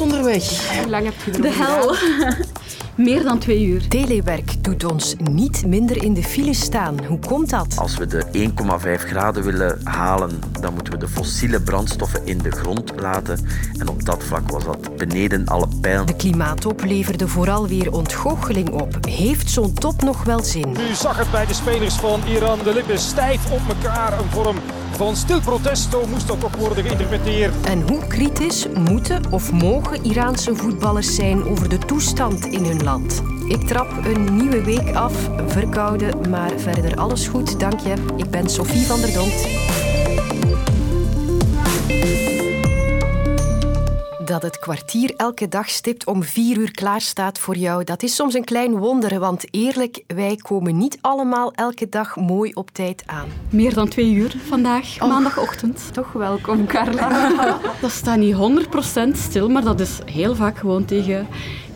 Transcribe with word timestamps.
vast 0.00 0.12
onderweg. 0.12 0.78
Hoe 0.78 0.90
lang 0.90 1.04
heb 1.04 1.34
je 1.34 1.42
De 1.42 1.52
hel. 1.52 1.94
Meer 3.06 3.22
dan 3.22 3.38
twee 3.38 3.66
uur. 3.66 3.88
Telewerk 3.88 4.64
doet 4.64 4.84
ons 4.84 5.14
niet 5.30 5.66
minder 5.66 6.02
in 6.02 6.14
de 6.14 6.22
file 6.22 6.54
staan. 6.54 7.04
Hoe 7.04 7.18
komt 7.18 7.50
dat? 7.50 7.76
Als 7.76 7.96
we 7.96 8.06
de 8.06 8.24
1,5 8.32 9.06
graden 9.06 9.42
willen 9.42 9.80
halen, 9.84 10.40
dan 10.60 10.74
moeten 10.74 10.92
we 10.92 10.98
de 10.98 11.08
fossiele 11.08 11.60
brandstoffen 11.60 12.26
in 12.26 12.38
de 12.38 12.50
grond 12.50 12.92
laten. 13.00 13.46
En 13.78 13.88
op 13.88 14.04
dat 14.04 14.24
vlak 14.24 14.50
was 14.50 14.64
dat 14.64 14.96
beneden 14.96 15.46
alle 15.46 15.68
pijlen. 15.80 16.06
De 16.06 16.16
klimaattop 16.16 16.84
leverde 16.84 17.28
vooral 17.28 17.68
weer 17.68 17.92
ontgoocheling 17.92 18.70
op. 18.70 18.96
Heeft 19.08 19.50
zo'n 19.50 19.74
top 19.74 20.02
nog 20.02 20.24
wel 20.24 20.44
zin? 20.44 20.72
Nu 20.72 20.94
zag 20.94 21.18
het 21.18 21.30
bij 21.30 21.46
de 21.46 21.54
spelers 21.54 21.94
van 21.94 22.20
Iran. 22.28 22.58
De 22.64 22.72
lippen 22.72 22.98
stijf 22.98 23.50
op 23.50 23.60
elkaar. 23.68 24.18
Een 24.18 24.30
vorm 24.30 24.56
van 25.00 25.16
stil 25.16 25.40
protest, 25.40 25.96
moest 26.10 26.26
dat 26.26 26.44
ook 26.44 26.56
worden 26.56 26.84
geïnterpreteerd. 26.84 27.66
En 27.66 27.80
hoe 27.88 28.06
kritisch 28.06 28.66
moeten 28.68 29.32
of 29.32 29.52
mogen 29.52 30.04
Iraanse 30.04 30.54
voetballers 30.54 31.14
zijn 31.14 31.44
over 31.44 31.68
de 31.68 31.78
toestand 31.78 32.46
in 32.46 32.64
hun 32.64 32.82
land? 32.82 33.22
Ik 33.48 33.66
trap 33.66 34.04
een 34.04 34.36
nieuwe 34.36 34.64
week 34.64 34.94
af, 34.94 35.30
verkouden, 35.46 36.30
maar 36.30 36.50
verder 36.56 36.96
alles 36.96 37.28
goed, 37.28 37.60
dank 37.60 37.80
je. 37.80 37.94
Ik 38.16 38.30
ben 38.30 38.48
Sophie 38.50 38.86
van 38.86 39.00
der 39.00 39.12
Dont. 39.12 39.46
Dat 44.30 44.42
het 44.42 44.58
kwartier 44.58 45.14
elke 45.16 45.48
dag 45.48 45.70
stipt 45.70 46.06
om 46.06 46.22
vier 46.22 46.56
uur 46.56 46.70
klaar 46.70 47.00
staat 47.00 47.38
voor 47.38 47.56
jou, 47.56 47.84
dat 47.84 48.02
is 48.02 48.14
soms 48.14 48.34
een 48.34 48.44
klein 48.44 48.76
wonder, 48.76 49.18
want 49.18 49.44
eerlijk, 49.50 50.04
wij 50.06 50.36
komen 50.36 50.78
niet 50.78 50.98
allemaal 51.00 51.52
elke 51.52 51.88
dag 51.88 52.16
mooi 52.16 52.52
op 52.52 52.70
tijd 52.70 53.02
aan. 53.06 53.28
Meer 53.48 53.74
dan 53.74 53.88
twee 53.88 54.12
uur 54.12 54.34
vandaag, 54.48 54.98
maandagochtend. 54.98 55.92
Toch 55.92 56.12
welkom, 56.12 56.66
Carla. 56.66 57.58
Dat 57.80 57.90
staat 57.90 58.18
niet 58.18 58.34
100% 58.34 59.12
stil, 59.12 59.48
maar 59.48 59.64
dat 59.64 59.80
is 59.80 59.98
heel 60.04 60.34
vaak 60.34 60.58
gewoon 60.58 60.84
tegen 60.84 61.26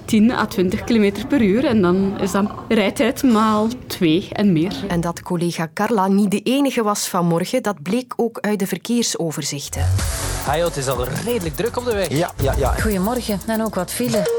10 0.05 0.31
à 0.31 0.47
20 0.47 0.85
km 0.85 1.27
per 1.29 1.43
uur. 1.43 1.65
En 1.65 1.83
dan 1.83 2.21
is 2.21 2.31
dat 2.31 2.51
rijtijd 2.69 3.23
maal 3.23 3.69
2 3.87 4.29
en 4.33 4.53
meer. 4.53 4.75
En 4.89 5.01
dat 5.01 5.23
collega 5.23 5.71
Carla 5.75 6.09
niet 6.09 6.31
de 6.31 6.41
enige 6.43 6.83
was 6.83 7.09
vanmorgen, 7.09 7.63
dat 7.63 7.83
bleek 7.83 8.13
ook 8.17 8.39
uit 8.41 8.59
de 8.59 8.67
verkeersoverzichten. 8.67 9.87
Ah, 10.47 10.57
joh, 10.57 10.65
het 10.67 10.77
is 10.77 10.89
al 10.89 11.05
redelijk 11.25 11.57
druk 11.57 11.77
op 11.77 11.85
de 11.85 11.95
weg. 11.95 12.09
Ja, 12.09 12.33
ja, 12.43 12.55
ja. 12.57 12.73
Goedemorgen. 12.81 13.41
En 13.47 13.63
ook 13.65 13.75
wat 13.75 13.91
file. 13.91 14.31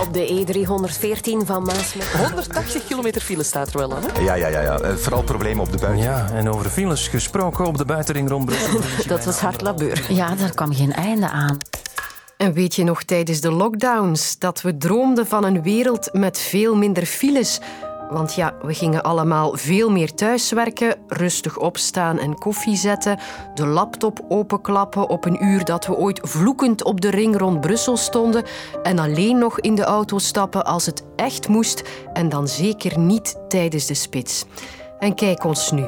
Op 0.00 0.12
de 0.12 0.44
E314 0.46 1.46
van 1.46 1.62
Maasmechelen. 1.62 2.26
180 2.26 2.86
kilometer 2.86 3.20
file 3.20 3.42
staat 3.42 3.72
er 3.72 3.78
wel 3.78 3.94
aan. 3.94 4.02
Hè? 4.12 4.20
Ja, 4.20 4.34
ja, 4.34 4.46
ja, 4.46 4.60
ja. 4.60 4.78
Eh, 4.78 4.94
Vooral 4.94 5.22
problemen 5.22 5.64
op 5.64 5.72
de 5.72 5.78
buiten. 5.78 6.02
Ja, 6.04 6.28
en 6.32 6.50
over 6.50 6.70
files 6.70 7.08
gesproken 7.08 7.66
op 7.66 7.78
de 7.78 7.84
buitenring 7.84 8.28
rond 8.28 8.44
Brussel. 8.44 8.80
Dat 9.06 9.24
was 9.24 9.38
hard 9.38 9.60
labeur. 9.60 10.04
Ja, 10.08 10.34
daar 10.34 10.54
kwam 10.54 10.74
geen 10.74 10.92
einde 10.92 11.28
aan. 11.30 11.58
En 12.36 12.52
weet 12.52 12.74
je 12.74 12.84
nog 12.84 13.02
tijdens 13.02 13.40
de 13.40 13.50
lockdowns 13.50 14.38
dat 14.38 14.60
we 14.62 14.76
droomden 14.76 15.26
van 15.26 15.44
een 15.44 15.62
wereld 15.62 16.08
met 16.12 16.38
veel 16.38 16.74
minder 16.74 17.06
files? 17.06 17.60
Want 18.10 18.34
ja, 18.34 18.54
we 18.62 18.74
gingen 18.74 19.02
allemaal 19.02 19.56
veel 19.56 19.90
meer 19.90 20.14
thuiswerken, 20.14 20.96
rustig 21.08 21.58
opstaan 21.58 22.18
en 22.18 22.34
koffie 22.34 22.76
zetten, 22.76 23.18
de 23.54 23.66
laptop 23.66 24.24
openklappen 24.28 25.08
op 25.08 25.24
een 25.24 25.44
uur 25.44 25.64
dat 25.64 25.86
we 25.86 25.96
ooit 25.96 26.20
vloekend 26.22 26.84
op 26.84 27.00
de 27.00 27.10
ring 27.10 27.38
rond 27.38 27.60
Brussel 27.60 27.96
stonden 27.96 28.44
en 28.82 28.98
alleen 28.98 29.38
nog 29.38 29.60
in 29.60 29.74
de 29.74 29.84
auto 29.84 30.18
stappen 30.18 30.64
als 30.64 30.86
het 30.86 31.04
echt 31.16 31.48
moest 31.48 31.82
en 32.12 32.28
dan 32.28 32.48
zeker 32.48 32.98
niet 32.98 33.36
tijdens 33.48 33.86
de 33.86 33.94
spits. 33.94 34.44
En 34.98 35.14
kijk 35.14 35.44
ons 35.44 35.70
nu. 35.70 35.84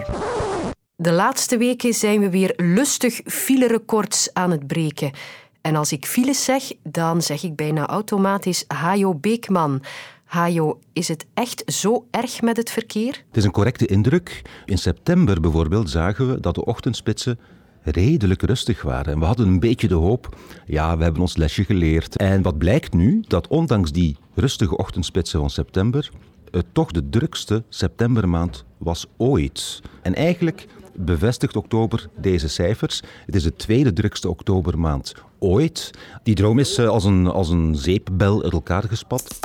De 0.97 1.13
laatste 1.13 1.57
weken 1.57 1.95
zijn 1.95 2.21
we 2.21 2.31
weer 2.31 2.53
lustig 2.57 3.21
filerecords 3.25 4.31
aan 4.33 4.51
het 4.51 4.67
breken. 4.67 5.13
En 5.61 5.77
als 5.77 5.93
ik 5.93 6.07
files 6.07 6.45
zeg, 6.45 6.73
dan 6.83 7.23
zeg 7.23 7.43
ik 7.43 7.57
bijna 7.57 7.87
automatisch 7.87 8.65
Hajo 8.69 9.15
Beekman. 9.15 9.83
Hajo, 10.29 10.79
is 10.93 11.09
het 11.09 11.27
echt 11.35 11.63
zo 11.67 12.07
erg 12.11 12.43
met 12.43 12.57
het 12.57 12.71
verkeer? 12.71 13.25
Het 13.29 13.37
is 13.37 13.45
een 13.45 13.51
correcte 13.51 13.87
indruk. 13.87 14.43
In 14.65 14.79
september 14.79 15.41
bijvoorbeeld 15.41 15.91
zagen 15.91 16.29
we 16.29 16.41
dat 16.41 16.55
de 16.55 16.65
ochtendspitsen 16.65 17.39
redelijk 17.83 18.43
rustig 18.43 18.83
waren. 18.83 19.13
En 19.13 19.19
we 19.19 19.25
hadden 19.25 19.47
een 19.47 19.61
beetje 19.61 19.89
de 19.89 19.95
hoop, 19.95 20.37
ja, 20.67 20.97
we 20.97 21.03
hebben 21.03 21.23
ons 21.23 21.37
lesje 21.37 21.65
geleerd. 21.65 22.17
En 22.17 22.43
wat 22.43 22.59
blijkt 22.59 22.93
nu? 22.93 23.25
Dat 23.27 23.49
ondanks 23.49 23.93
die 23.93 24.17
rustige 24.35 24.77
ochtendspitsen 24.77 25.41
van 25.41 25.51
september, 25.51 26.11
het 26.51 26.67
toch 26.73 26.91
de 26.91 27.09
drukste 27.09 27.65
septembermaand 27.69 28.65
was 28.79 29.07
ooit. 29.17 29.81
En 30.03 30.15
eigenlijk 30.15 30.67
bevestigt 30.97 31.57
oktober 31.57 32.09
deze 32.17 32.49
cijfers. 32.49 33.03
Het 33.27 33.35
is 33.35 33.43
de 33.43 33.57
tweede 33.57 33.93
drukste 33.93 34.29
oktobermaand 34.29 35.15
ooit. 35.39 35.91
Die 36.23 36.35
droom 36.35 36.59
is 36.59 36.79
eh, 36.79 36.89
als 36.89 37.05
een, 37.05 37.27
als 37.27 37.49
een 37.49 37.77
zeepbel 37.77 38.43
uit 38.43 38.53
elkaar 38.53 38.83
gespat. 38.83 39.39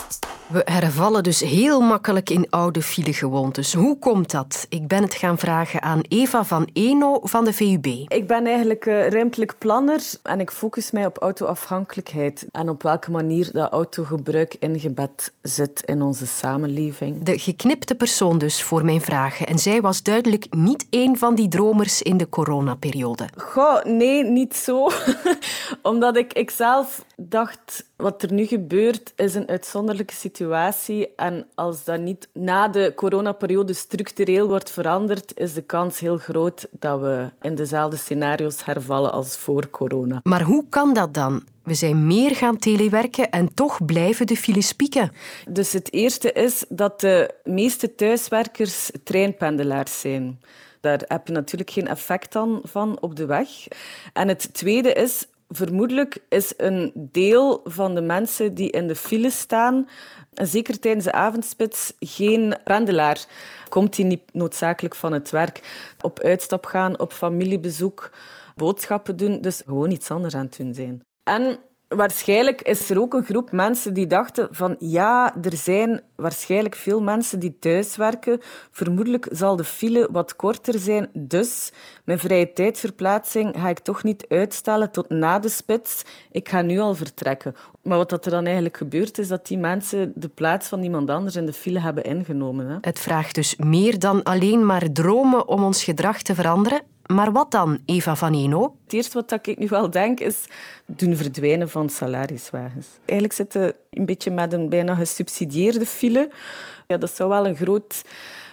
We 0.47 0.61
hervallen 0.65 1.23
dus 1.23 1.39
heel 1.39 1.81
makkelijk 1.81 2.29
in 2.29 2.49
oude 2.49 2.81
filegewoontes. 2.81 3.73
Hoe 3.73 3.99
komt 3.99 4.31
dat? 4.31 4.65
Ik 4.69 4.87
ben 4.87 5.01
het 5.01 5.13
gaan 5.13 5.37
vragen 5.37 5.81
aan 5.81 6.01
Eva 6.07 6.43
van 6.43 6.69
Eno 6.73 7.19
van 7.23 7.45
de 7.45 7.53
VUB. 7.53 7.85
Ik 8.07 8.27
ben 8.27 8.45
eigenlijk 8.45 8.85
uh, 8.85 9.07
ruimtelijk 9.07 9.55
planner 9.57 10.01
en 10.23 10.39
ik 10.39 10.51
focus 10.51 10.91
mij 10.91 11.05
op 11.05 11.17
autoafhankelijkheid 11.17 12.47
en 12.51 12.69
op 12.69 12.83
welke 12.83 13.11
manier 13.11 13.49
dat 13.51 13.71
autogebruik 13.71 14.55
ingebed 14.59 15.33
zit 15.41 15.81
in 15.85 16.01
onze 16.01 16.25
samenleving. 16.27 17.23
De 17.23 17.39
geknipte 17.39 17.95
persoon 17.95 18.37
dus 18.37 18.63
voor 18.63 18.85
mijn 18.85 19.01
vragen. 19.01 19.47
En 19.47 19.59
zij 19.59 19.81
was 19.81 20.03
duidelijk 20.03 20.45
niet 20.49 20.85
één 20.89 21.17
van 21.17 21.35
die 21.35 21.47
dromers 21.47 22.01
in 22.01 22.17
de 22.17 22.29
coronaperiode. 22.29 23.27
Goh, 23.37 23.83
nee, 23.83 24.23
niet 24.23 24.55
zo. 24.55 24.89
Omdat 25.81 26.17
ik, 26.17 26.33
ik 26.33 26.51
zelf 26.51 27.05
dacht, 27.17 27.91
wat 28.03 28.21
er 28.21 28.33
nu 28.33 28.45
gebeurt 28.45 29.13
is 29.15 29.35
een 29.35 29.47
uitzonderlijke 29.47 30.13
situatie. 30.13 31.15
En 31.15 31.47
als 31.55 31.83
dat 31.83 31.99
niet 31.99 32.27
na 32.33 32.67
de 32.67 32.93
coronaperiode 32.95 33.73
structureel 33.73 34.47
wordt 34.47 34.71
veranderd, 34.71 35.39
is 35.39 35.53
de 35.53 35.61
kans 35.61 35.99
heel 35.99 36.17
groot 36.17 36.67
dat 36.71 36.99
we 36.99 37.29
in 37.41 37.55
dezelfde 37.55 37.97
scenario's 37.97 38.65
hervallen 38.65 39.11
als 39.11 39.37
voor 39.37 39.69
corona. 39.69 40.19
Maar 40.23 40.41
hoe 40.41 40.65
kan 40.69 40.93
dat 40.93 41.13
dan? 41.13 41.43
We 41.63 41.73
zijn 41.73 42.07
meer 42.07 42.35
gaan 42.35 42.57
telewerken 42.57 43.29
en 43.29 43.53
toch 43.53 43.85
blijven 43.85 44.27
de 44.27 44.37
files 44.37 44.73
pieken. 44.73 45.11
Dus 45.49 45.73
het 45.73 45.93
eerste 45.93 46.31
is 46.31 46.65
dat 46.69 46.99
de 46.99 47.33
meeste 47.43 47.95
thuiswerkers 47.95 48.91
treinpendelaars 49.03 49.99
zijn. 49.99 50.39
Daar 50.83 51.01
heb 51.07 51.27
je 51.27 51.33
natuurlijk 51.33 51.69
geen 51.69 51.87
effect 51.87 52.35
aan 52.35 52.59
van 52.63 52.97
op 53.01 53.15
de 53.15 53.25
weg. 53.25 53.49
En 54.13 54.27
het 54.27 54.53
tweede 54.53 54.93
is, 54.93 55.27
vermoedelijk 55.49 56.23
is 56.29 56.53
een 56.57 56.91
deel 56.95 57.61
van 57.63 57.95
de 57.95 58.01
mensen 58.01 58.53
die 58.53 58.69
in 58.69 58.87
de 58.87 58.95
file 58.95 59.29
staan, 59.29 59.87
zeker 60.31 60.79
tijdens 60.79 61.05
de 61.05 61.11
avondspits, 61.11 61.93
geen 61.99 62.55
pendelaar. 62.63 63.25
Komt 63.69 63.95
die 63.95 64.05
niet 64.05 64.33
noodzakelijk 64.33 64.95
van 64.95 65.13
het 65.13 65.29
werk? 65.29 65.93
Op 66.01 66.19
uitstap 66.19 66.65
gaan, 66.65 66.99
op 66.99 67.13
familiebezoek, 67.13 68.11
boodschappen 68.55 69.17
doen, 69.17 69.41
dus 69.41 69.61
gewoon 69.65 69.91
iets 69.91 70.11
anders 70.11 70.35
aan 70.35 70.45
het 70.45 70.57
doen 70.57 70.73
zijn. 70.73 71.01
En 71.23 71.59
waarschijnlijk 71.95 72.61
is 72.61 72.89
er 72.89 73.01
ook 73.01 73.13
een 73.13 73.23
groep 73.23 73.51
mensen 73.51 73.93
die 73.93 74.07
dachten 74.07 74.47
van 74.51 74.75
ja, 74.79 75.35
er 75.41 75.57
zijn 75.57 76.01
waarschijnlijk 76.15 76.75
veel 76.75 77.01
mensen 77.01 77.39
die 77.39 77.57
thuiswerken. 77.59 78.39
Vermoedelijk 78.71 79.27
zal 79.31 79.55
de 79.55 79.63
file 79.63 80.07
wat 80.11 80.35
korter 80.35 80.79
zijn, 80.79 81.09
dus 81.13 81.71
mijn 82.03 82.19
vrije 82.19 82.53
tijdverplaatsing 82.53 83.55
ga 83.57 83.69
ik 83.69 83.79
toch 83.79 84.03
niet 84.03 84.25
uitstellen 84.29 84.91
tot 84.91 85.09
na 85.09 85.39
de 85.39 85.49
spits. 85.49 86.03
Ik 86.31 86.49
ga 86.49 86.61
nu 86.61 86.79
al 86.79 86.95
vertrekken. 86.95 87.55
Maar 87.81 87.97
wat 87.97 88.25
er 88.25 88.31
dan 88.31 88.45
eigenlijk 88.45 88.77
gebeurt, 88.77 89.17
is 89.17 89.27
dat 89.27 89.47
die 89.47 89.57
mensen 89.57 90.11
de 90.15 90.29
plaats 90.29 90.67
van 90.67 90.83
iemand 90.83 91.09
anders 91.09 91.35
in 91.35 91.45
de 91.45 91.53
file 91.53 91.79
hebben 91.79 92.03
ingenomen. 92.03 92.67
Hè? 92.67 92.77
Het 92.81 92.99
vraagt 92.99 93.35
dus 93.35 93.55
meer 93.55 93.99
dan 93.99 94.23
alleen 94.23 94.65
maar 94.65 94.91
dromen 94.91 95.47
om 95.47 95.63
ons 95.63 95.83
gedrag 95.83 96.21
te 96.21 96.35
veranderen. 96.35 96.81
Maar 97.05 97.31
wat 97.31 97.51
dan, 97.51 97.79
Eva 97.85 98.15
van 98.15 98.33
Eno? 98.33 98.75
Het 98.83 98.93
eerste 98.93 99.13
wat 99.27 99.47
ik 99.47 99.57
nu 99.57 99.67
wel 99.67 99.89
denk, 99.89 100.19
is 100.19 100.45
doen 100.85 101.15
verdwijnen 101.15 101.69
van 101.69 101.89
salariswagens. 101.89 102.87
Eigenlijk 103.05 103.33
zitten 103.33 103.73
een 103.89 104.05
beetje 104.05 104.31
met 104.31 104.53
een 104.53 104.69
bijna 104.69 104.95
gesubsidieerde 104.95 105.85
file. 105.85 106.29
Ja, 106.87 106.97
dat 106.97 107.15
zou 107.15 107.29
wel 107.29 107.47
een 107.47 107.55
groot 107.55 108.01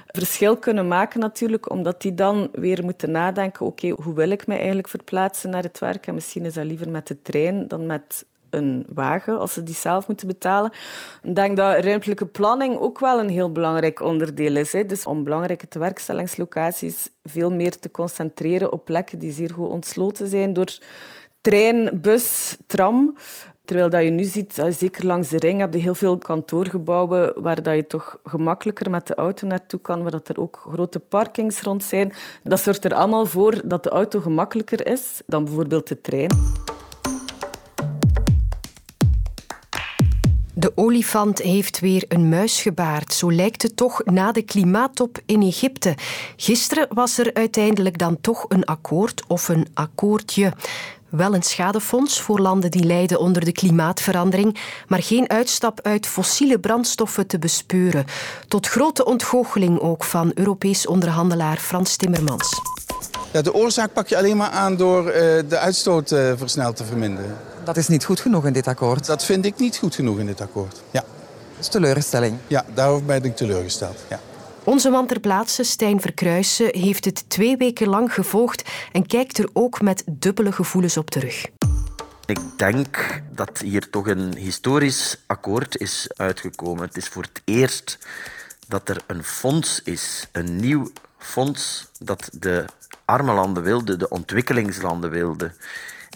verschil 0.07 0.57
kunnen 0.57 0.89
maken 0.89 1.21
natuurlijk, 1.21 1.71
omdat 1.71 2.03
die 2.03 2.15
dan 2.15 2.49
weer 2.53 2.85
moeten 2.85 3.11
nadenken, 3.11 3.67
oké, 3.67 3.89
hoe 3.89 4.15
wil 4.15 4.31
ik 4.31 4.47
mij 4.47 4.57
eigenlijk 4.57 4.89
verplaatsen 4.89 5.51
naar 5.51 5.63
het 5.63 5.79
werk? 5.79 6.07
En 6.07 6.15
misschien 6.15 6.45
is 6.45 6.55
dat 6.55 6.65
liever 6.65 6.91
met 6.91 7.07
de 7.07 7.23
trein 7.23 7.69
dan 7.69 7.87
met 7.87 8.25
een 8.51 8.87
wagen, 8.93 9.39
als 9.39 9.53
ze 9.53 9.63
die 9.63 9.75
zelf 9.75 10.07
moeten 10.07 10.27
betalen. 10.27 10.73
Ik 11.23 11.35
denk 11.35 11.57
dat 11.57 11.85
ruimtelijke 11.85 12.27
planning 12.27 12.79
ook 12.79 12.99
wel 12.99 13.21
een 13.21 13.29
heel 13.29 13.53
belangrijk 13.53 14.01
onderdeel 14.01 14.57
is. 14.57 14.73
Hè. 14.73 14.87
Dus 14.87 15.07
om 15.07 15.25
belangrijke 15.25 15.69
tewerkstellingslocaties 15.69 17.11
veel 17.25 17.51
meer 17.53 17.79
te 17.79 17.91
concentreren 17.91 18.73
op 18.73 18.85
plekken 18.85 19.19
die 19.19 19.33
zeer 19.33 19.51
goed 19.51 19.69
ontsloten 19.69 20.29
zijn 20.29 20.53
door 20.53 20.79
trein, 21.41 22.01
bus, 22.01 22.57
tram. 22.67 23.17
Terwijl 23.65 23.91
dat 23.91 24.03
je 24.03 24.11
nu 24.11 24.25
ziet, 24.25 24.63
zeker 24.69 25.07
langs 25.07 25.29
de 25.29 25.39
ring, 25.39 25.61
heb 25.61 25.75
je 25.75 25.81
heel 25.81 25.95
veel 25.95 26.19
kantoorgebouwen 26.19 27.43
waar 27.43 27.63
dat 27.63 27.75
je 27.75 27.87
toch 27.87 28.19
gemakkelijker 28.25 28.91
met 28.91 29.07
de 29.07 29.15
auto 29.15 29.47
naartoe 29.47 29.81
kan, 29.81 30.03
waar 30.03 30.11
dat 30.11 30.29
er 30.29 30.41
ook 30.41 30.67
grote 30.73 31.01
parkings 31.01 31.61
rond 31.61 31.85
zijn. 31.85 32.13
Dat 32.43 32.61
zorgt 32.61 32.85
er 32.85 32.95
allemaal 32.95 33.27
voor 33.27 33.61
dat 33.65 33.83
de 33.83 33.91
auto 33.91 34.21
gemakkelijker 34.21 34.87
is 34.87 35.23
dan 35.27 35.45
bijvoorbeeld 35.45 35.89
de 35.89 36.01
trein. 36.01 36.31
De 40.61 40.73
olifant 40.75 41.39
heeft 41.39 41.81
weer 41.81 42.05
een 42.09 42.29
muis 42.29 42.63
gebaard. 42.63 43.13
Zo 43.13 43.33
lijkt 43.33 43.63
het 43.63 43.77
toch 43.77 44.05
na 44.05 44.33
de 44.33 44.43
klimaattop 44.43 45.19
in 45.27 45.43
Egypte. 45.43 45.95
Gisteren 46.37 46.87
was 46.95 47.19
er 47.19 47.35
uiteindelijk 47.35 47.99
dan 47.99 48.21
toch 48.21 48.45
een 48.49 48.65
akkoord 48.65 49.23
of 49.27 49.49
een 49.49 49.67
akkoordje. 49.75 50.53
Wel 51.09 51.35
een 51.35 51.43
schadefonds 51.43 52.21
voor 52.21 52.41
landen 52.41 52.71
die 52.71 52.85
lijden 52.85 53.21
onder 53.21 53.45
de 53.45 53.53
klimaatverandering, 53.53 54.59
maar 54.89 55.03
geen 55.03 55.31
uitstap 55.31 55.81
uit 55.83 56.07
fossiele 56.07 56.59
brandstoffen 56.59 57.27
te 57.27 57.39
bespeuren. 57.39 58.07
Tot 58.49 58.67
grote 58.67 59.05
ontgoocheling 59.05 59.79
ook 59.79 60.05
van 60.05 60.31
Europees 60.35 60.87
onderhandelaar 60.87 61.57
Frans 61.57 61.97
Timmermans. 61.97 62.61
Ja, 63.33 63.43
de 63.43 63.55
oorzaak 63.55 63.93
pak 63.93 64.09
je 64.09 64.17
alleen 64.17 64.37
maar 64.37 64.51
aan 64.51 64.77
door 64.77 65.07
uh, 65.07 65.13
de 65.49 65.59
uitstoot 65.59 66.11
uh, 66.11 66.33
versneld 66.37 66.77
te 66.77 66.85
verminderen. 66.85 67.37
Dat 67.65 67.77
is 67.77 67.89
niet 67.89 68.05
goed 68.05 68.21
genoeg 68.21 68.47
in 68.47 68.53
dit 68.53 68.67
akkoord? 68.67 69.07
Dat 69.07 69.25
vind 69.25 69.45
ik 69.45 69.59
niet 69.59 69.77
goed 69.77 69.95
genoeg 69.95 70.19
in 70.19 70.27
dit 70.27 70.41
akkoord, 70.41 70.81
ja. 70.91 71.01
Dat 71.01 71.59
is 71.59 71.69
teleurstelling? 71.69 72.37
Ja, 72.47 72.65
daarover 72.75 73.05
ben 73.05 73.25
ik 73.25 73.37
teleurgesteld, 73.37 73.99
ja. 74.09 74.21
Onze 74.65 74.91
man 74.91 75.07
ter 75.07 75.21
plaatse, 75.21 75.63
Stijn 75.63 76.01
Verkruijsen, 76.01 76.79
heeft 76.79 77.05
het 77.05 77.25
twee 77.29 77.57
weken 77.57 77.89
lang 77.89 78.15
gevolgd 78.15 78.69
en 78.93 79.07
kijkt 79.07 79.39
er 79.39 79.49
ook 79.53 79.81
met 79.81 80.03
dubbele 80.07 80.53
gevoelens 80.53 80.97
op 80.97 81.11
terug. 81.11 81.47
Ik 82.27 82.41
denk 82.57 83.23
dat 83.33 83.59
hier 83.59 83.91
toch 83.91 84.07
een 84.07 84.37
historisch 84.37 85.17
akkoord 85.27 85.79
is 85.79 86.09
uitgekomen. 86.17 86.83
Het 86.83 86.97
is 86.97 87.09
voor 87.09 87.23
het 87.23 87.43
eerst 87.45 87.99
dat 88.69 88.89
er 88.89 89.03
een 89.07 89.25
fonds 89.25 89.81
is, 89.85 90.29
een 90.33 90.57
nieuw 90.57 90.91
fonds 91.19 91.89
dat 91.99 92.29
de 92.33 92.65
arme 93.11 93.33
landen 93.33 93.63
wilden, 93.63 93.99
de 93.99 94.09
ontwikkelingslanden 94.09 95.11
wilden. 95.11 95.53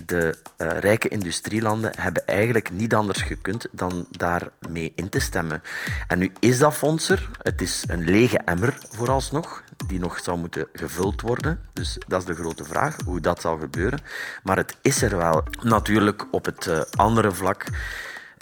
De 0.04 0.36
uh, 0.58 0.68
rijke 0.78 1.08
industrielanden 1.08 1.92
hebben 1.96 2.26
eigenlijk 2.26 2.70
niet 2.70 2.94
anders 2.94 3.22
gekund 3.22 3.66
dan 3.70 4.06
daarmee 4.10 4.92
in 4.94 5.08
te 5.08 5.18
stemmen. 5.18 5.62
En 6.06 6.18
nu 6.18 6.32
is 6.40 6.58
dat 6.58 6.74
fonds 6.74 7.08
er. 7.08 7.30
Het 7.42 7.60
is 7.60 7.84
een 7.86 8.04
lege 8.04 8.38
emmer 8.38 8.78
vooralsnog, 8.90 9.62
die 9.86 9.98
nog 9.98 10.18
zou 10.18 10.38
moeten 10.38 10.66
gevuld 10.72 11.20
worden. 11.20 11.60
Dus 11.72 11.98
dat 12.06 12.20
is 12.20 12.26
de 12.26 12.34
grote 12.34 12.64
vraag, 12.64 12.96
hoe 13.04 13.20
dat 13.20 13.40
zal 13.40 13.58
gebeuren. 13.58 14.00
Maar 14.42 14.56
het 14.56 14.76
is 14.82 15.02
er 15.02 15.16
wel. 15.16 15.44
Natuurlijk 15.62 16.26
op 16.30 16.44
het 16.44 16.66
uh, 16.66 16.80
andere 16.96 17.32
vlak 17.32 17.64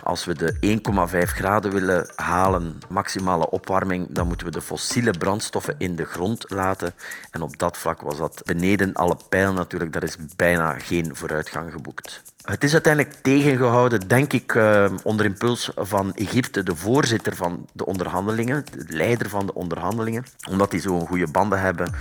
als 0.02 0.24
we 0.24 0.34
de 0.34 0.54
1,5 0.60 1.18
graden 1.24 1.72
willen 1.72 2.10
halen, 2.14 2.78
maximale 2.88 3.50
opwarming, 3.50 4.06
dan 4.10 4.26
moeten 4.26 4.46
we 4.46 4.52
de 4.52 4.60
fossiele 4.60 5.10
brandstoffen 5.10 5.74
in 5.78 5.96
de 5.96 6.04
grond 6.04 6.44
laten. 6.50 6.94
En 7.30 7.42
op 7.42 7.58
dat 7.58 7.76
vlak 7.76 8.00
was 8.00 8.16
dat 8.16 8.42
beneden 8.44 8.92
alle 8.92 9.16
pijl 9.28 9.52
natuurlijk. 9.52 9.92
Daar 9.92 10.02
is 10.02 10.16
bijna 10.36 10.78
geen 10.78 11.16
vooruitgang 11.16 11.72
geboekt. 11.72 12.22
Het 12.42 12.64
is 12.64 12.72
uiteindelijk 12.72 13.14
tegengehouden, 13.22 14.08
denk 14.08 14.32
ik, 14.32 14.54
eh, 14.54 14.92
onder 15.02 15.26
impuls 15.26 15.70
van 15.74 16.14
Egypte, 16.14 16.62
de 16.62 16.76
voorzitter 16.76 17.36
van 17.36 17.66
de 17.72 17.86
onderhandelingen, 17.86 18.64
de 18.64 18.84
leider 18.88 19.28
van 19.28 19.46
de 19.46 19.54
onderhandelingen, 19.54 20.24
omdat 20.48 20.70
die 20.70 20.80
zo'n 20.80 21.06
goede 21.06 21.26
banden 21.26 21.60
hebben 21.60 21.94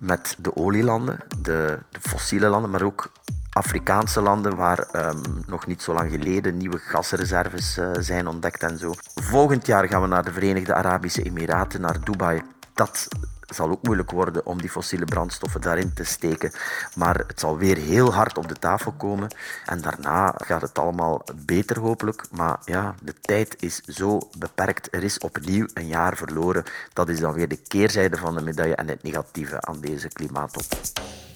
met 0.00 0.36
de 0.38 0.56
olielanden, 0.56 1.18
de, 1.42 1.78
de 1.90 2.00
fossiele 2.00 2.48
landen, 2.48 2.70
maar 2.70 2.82
ook 2.82 3.12
Afrikaanse 3.50 4.20
landen 4.20 4.56
waar 4.56 4.86
um, 4.92 5.20
nog 5.46 5.66
niet 5.66 5.82
zo 5.82 5.92
lang 5.92 6.10
geleden 6.10 6.56
nieuwe 6.56 6.78
gasreserves 6.78 7.78
uh, 7.78 7.90
zijn 7.98 8.26
ontdekt 8.26 8.62
en 8.62 8.78
zo. 8.78 8.94
Volgend 9.14 9.66
jaar 9.66 9.88
gaan 9.88 10.02
we 10.02 10.08
naar 10.08 10.24
de 10.24 10.32
Verenigde 10.32 10.74
Arabische 10.74 11.22
Emiraten, 11.22 11.80
naar 11.80 12.04
Dubai. 12.04 12.42
Dat 12.74 13.08
zal 13.50 13.70
ook 13.70 13.82
moeilijk 13.82 14.10
worden 14.10 14.46
om 14.46 14.60
die 14.60 14.70
fossiele 14.70 15.04
brandstoffen 15.04 15.60
daarin 15.60 15.92
te 15.94 16.04
steken. 16.04 16.52
Maar 16.94 17.18
het 17.26 17.40
zal 17.40 17.56
weer 17.56 17.76
heel 17.76 18.14
hard 18.14 18.38
op 18.38 18.48
de 18.48 18.54
tafel 18.54 18.92
komen. 18.92 19.34
En 19.66 19.80
daarna 19.80 20.34
gaat 20.36 20.62
het 20.62 20.78
allemaal 20.78 21.22
beter 21.34 21.78
hopelijk. 21.78 22.24
Maar 22.30 22.58
ja, 22.64 22.94
de 23.02 23.14
tijd 23.20 23.62
is 23.62 23.80
zo 23.80 24.18
beperkt. 24.38 24.94
Er 24.94 25.02
is 25.02 25.18
opnieuw 25.18 25.66
een 25.74 25.86
jaar 25.86 26.16
verloren. 26.16 26.64
Dat 26.92 27.08
is 27.08 27.20
dan 27.20 27.32
weer 27.32 27.48
de 27.48 27.62
keerzijde 27.68 28.16
van 28.16 28.34
de 28.34 28.42
medaille 28.42 28.74
en 28.74 28.88
het 28.88 29.02
negatieve 29.02 29.60
aan 29.60 29.80
deze 29.80 30.08
klimaattop. 30.08 30.64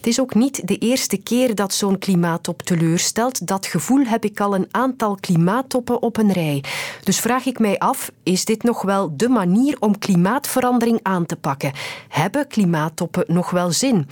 Het 0.05 0.13
is 0.13 0.21
ook 0.21 0.35
niet 0.35 0.69
de 0.69 0.79
eerste 0.79 1.17
keer 1.17 1.55
dat 1.55 1.75
zo'n 1.75 1.99
klimaattop 1.99 2.63
teleurstelt. 2.63 3.47
Dat 3.47 3.67
gevoel 3.67 4.05
heb 4.05 4.25
ik 4.25 4.41
al 4.41 4.55
een 4.55 4.69
aantal 4.71 5.17
klimaattoppen 5.21 6.03
op 6.03 6.17
een 6.17 6.33
rij. 6.33 6.65
Dus 7.05 7.21
vraag 7.21 7.47
ik 7.47 7.59
mij 7.59 7.79
af, 7.79 8.11
is 8.23 8.45
dit 8.45 8.63
nog 8.63 8.83
wel 8.83 9.17
de 9.17 9.29
manier 9.29 9.77
om 9.81 9.99
klimaatverandering 9.99 11.01
aan 11.03 11.27
te 11.27 11.37
pakken? 11.37 11.73
Hebben 12.09 12.49
klimaattoppen 12.49 13.25
nog 13.27 13.51
wel 13.51 13.71
zin? 13.71 14.07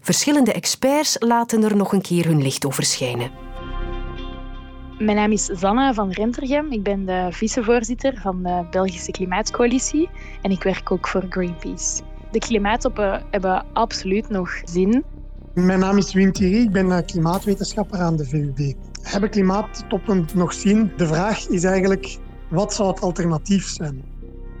Verschillende 0.00 0.52
experts 0.52 1.16
laten 1.18 1.64
er 1.64 1.76
nog 1.76 1.92
een 1.92 2.02
keer 2.02 2.26
hun 2.26 2.42
licht 2.42 2.66
over 2.66 2.84
schijnen. 2.84 3.30
Mijn 4.98 5.16
naam 5.16 5.32
is 5.32 5.44
Zanna 5.44 5.94
van 5.94 6.10
Rentergem. 6.10 6.72
Ik 6.72 6.82
ben 6.82 7.04
de 7.04 7.28
vicevoorzitter 7.30 8.18
van 8.22 8.42
de 8.42 8.66
Belgische 8.70 9.10
Klimaatcoalitie 9.10 10.08
en 10.42 10.50
ik 10.50 10.62
werk 10.62 10.90
ook 10.90 11.08
voor 11.08 11.26
Greenpeace. 11.28 12.02
De 12.30 12.38
klimaattoppen 12.38 13.22
hebben 13.30 13.64
absoluut 13.72 14.28
nog 14.28 14.50
zin. 14.64 15.04
Mijn 15.64 15.78
naam 15.78 15.96
is 15.96 16.12
Wim 16.12 16.32
Thierry, 16.32 16.62
ik 16.62 16.70
ben 16.70 17.04
klimaatwetenschapper 17.04 17.98
aan 17.98 18.16
de 18.16 18.24
VUB. 18.24 18.72
Hebben 19.02 19.30
klimaattoppen 19.30 20.26
nog 20.34 20.52
zin? 20.52 20.92
De 20.96 21.06
vraag 21.06 21.48
is 21.48 21.64
eigenlijk, 21.64 22.18
wat 22.48 22.74
zou 22.74 22.88
het 22.88 23.00
alternatief 23.00 23.68
zijn? 23.68 24.04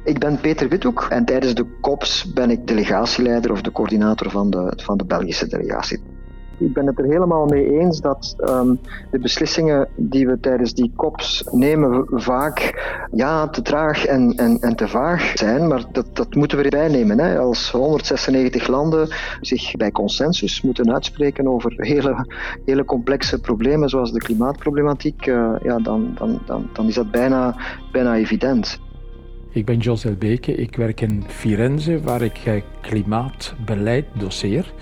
Ik 0.04 0.18
ben 0.18 0.40
Peter 0.40 0.68
Withoek 0.68 1.06
en 1.10 1.24
tijdens 1.24 1.54
de 1.54 1.66
COPS 1.80 2.32
ben 2.32 2.50
ik 2.50 2.66
delegatieleider 2.66 3.52
of 3.52 3.60
de 3.60 3.72
coördinator 3.72 4.30
van 4.30 4.50
de, 4.50 4.72
van 4.76 4.96
de 4.96 5.04
Belgische 5.04 5.46
delegatie. 5.46 6.00
Ik 6.58 6.72
ben 6.72 6.86
het 6.86 6.98
er 6.98 7.04
helemaal 7.04 7.46
mee 7.46 7.78
eens 7.78 8.00
dat 8.00 8.36
um, 8.40 8.78
de 9.10 9.18
beslissingen 9.18 9.88
die 9.96 10.26
we 10.26 10.40
tijdens 10.40 10.74
die 10.74 10.92
COPs 10.96 11.44
nemen 11.50 12.06
vaak 12.10 12.72
ja, 13.12 13.48
te 13.48 13.62
traag 13.62 14.04
en, 14.06 14.32
en, 14.36 14.58
en 14.60 14.76
te 14.76 14.88
vaag 14.88 15.32
zijn, 15.34 15.68
maar 15.68 15.84
dat, 15.92 16.06
dat 16.12 16.34
moeten 16.34 16.58
we 16.58 16.64
erbij 16.64 16.88
nemen. 16.88 17.18
Hè. 17.18 17.38
Als 17.38 17.70
196 17.70 18.66
landen 18.66 19.08
zich 19.40 19.76
bij 19.76 19.90
consensus 19.90 20.62
moeten 20.62 20.92
uitspreken 20.92 21.48
over 21.48 21.72
hele, 21.76 22.26
hele 22.64 22.84
complexe 22.84 23.40
problemen 23.40 23.88
zoals 23.88 24.12
de 24.12 24.18
klimaatproblematiek, 24.18 25.26
uh, 25.26 25.52
ja, 25.62 25.78
dan, 25.78 26.14
dan, 26.18 26.40
dan, 26.46 26.68
dan 26.72 26.86
is 26.86 26.94
dat 26.94 27.10
bijna, 27.10 27.56
bijna 27.92 28.16
evident. 28.16 28.80
Ik 29.50 29.64
ben 29.64 29.78
Jos 29.78 30.04
Elbeke, 30.04 30.54
ik 30.54 30.76
werk 30.76 31.00
in 31.00 31.24
Firenze 31.26 32.00
waar 32.00 32.22
ik 32.22 32.62
klimaatbeleid 32.80 34.06
doseer. 34.18 34.72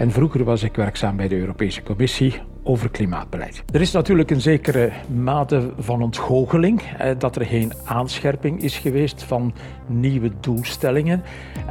En 0.00 0.10
vroeger 0.10 0.44
was 0.44 0.62
ik 0.62 0.76
werkzaam 0.76 1.16
bij 1.16 1.28
de 1.28 1.36
Europese 1.36 1.82
Commissie 1.82 2.34
over 2.62 2.90
klimaatbeleid. 2.90 3.62
Er 3.72 3.80
is 3.80 3.92
natuurlijk 3.92 4.30
een 4.30 4.40
zekere 4.40 4.92
mate 5.14 5.70
van 5.78 6.02
ontgoocheling, 6.02 6.82
dat 7.18 7.36
er 7.36 7.46
geen 7.46 7.72
aanscherping 7.84 8.62
is 8.62 8.78
geweest 8.78 9.22
van 9.22 9.54
nieuwe 9.86 10.30
doelstellingen. 10.40 11.22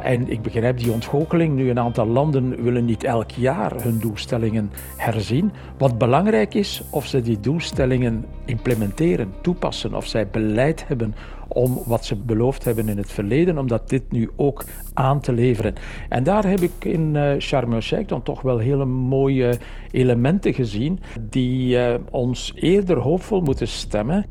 En 0.02 0.28
ik 0.28 0.42
begrijp 0.42 0.78
die 0.78 0.92
ontgoocheling. 0.92 1.54
Nu, 1.54 1.70
een 1.70 1.78
aantal 1.78 2.06
landen 2.06 2.62
willen 2.62 2.84
niet 2.84 3.04
elk 3.04 3.30
jaar 3.30 3.82
hun 3.82 3.98
doelstellingen 3.98 4.70
herzien. 4.96 5.52
Wat 5.78 5.98
belangrijk 5.98 6.54
is, 6.54 6.82
of 6.90 7.06
ze 7.06 7.22
die 7.22 7.40
doelstellingen 7.40 8.24
implementeren, 8.44 9.32
toepassen, 9.40 9.94
of 9.94 10.06
zij 10.06 10.28
beleid 10.28 10.88
hebben 10.88 11.14
om 11.52 11.82
wat 11.86 12.04
ze 12.04 12.16
beloofd 12.16 12.64
hebben 12.64 12.88
in 12.88 12.96
het 12.96 13.12
verleden, 13.12 13.58
om 13.58 13.68
dat 13.68 13.88
dit 13.88 14.12
nu 14.12 14.30
ook 14.36 14.64
aan 14.94 15.20
te 15.20 15.32
leveren. 15.32 15.74
En 16.08 16.24
daar 16.24 16.46
heb 16.46 16.60
ik 16.60 16.84
in 16.84 17.14
uh, 17.14 18.00
dan 18.06 18.22
toch 18.22 18.42
wel 18.42 18.58
hele 18.58 18.84
mooie 18.84 19.58
elementen 19.90 20.54
gezien 20.54 21.00
die 21.20 21.76
uh, 21.76 21.94
ons 22.10 22.52
eerder 22.54 22.98
hoopvol 22.98 23.40
moeten 23.40 23.68
stemmen. 23.68 24.26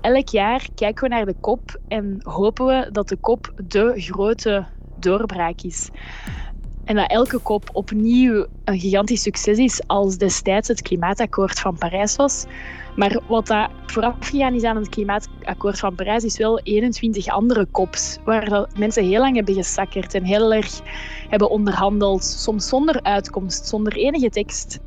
Elk 0.00 0.28
jaar 0.28 0.68
kijken 0.74 1.08
we 1.08 1.14
naar 1.14 1.26
de 1.26 1.34
kop 1.40 1.80
en 1.88 2.18
hopen 2.22 2.66
we 2.66 2.88
dat 2.92 3.08
de 3.08 3.16
kop 3.16 3.52
de 3.68 3.92
grote 3.96 4.64
doorbraak 4.98 5.60
is. 5.62 5.90
En 6.84 6.96
dat 6.96 7.10
elke 7.10 7.38
kop 7.38 7.70
opnieuw 7.72 8.46
een 8.64 8.78
gigantisch 8.78 9.22
succes 9.22 9.58
is 9.58 9.86
als 9.86 10.16
destijds 10.16 10.68
het 10.68 10.82
klimaatakkoord 10.82 11.60
van 11.60 11.78
Parijs 11.78 12.16
was. 12.16 12.44
Maar 12.96 13.20
wat 13.26 13.46
dat 13.46 13.70
vooraf 13.86 14.14
gegaan 14.20 14.54
is 14.54 14.62
aan 14.62 14.76
het 14.76 14.88
klimaatakkoord 14.88 15.78
van 15.78 15.94
Parijs, 15.94 16.24
is 16.24 16.38
wel 16.38 16.58
21 16.58 17.26
andere 17.28 17.66
kops, 17.70 18.18
waar 18.24 18.48
dat 18.48 18.78
mensen 18.78 19.04
heel 19.04 19.20
lang 19.20 19.34
hebben 19.34 19.54
gesakkerd 19.54 20.14
en 20.14 20.24
heel 20.24 20.54
erg 20.54 20.80
hebben 21.28 21.50
onderhandeld, 21.50 22.24
soms 22.24 22.68
zonder 22.68 23.02
uitkomst, 23.02 23.66
zonder 23.66 23.96
enige 23.96 24.30
tekst. 24.30 24.78